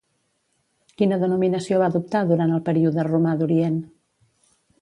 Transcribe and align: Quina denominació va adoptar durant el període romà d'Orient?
Quina 1.01 1.19
denominació 1.25 1.83
va 1.83 1.89
adoptar 1.95 2.23
durant 2.31 2.57
el 2.57 2.65
període 2.71 3.07
romà 3.11 3.39
d'Orient? 3.43 3.81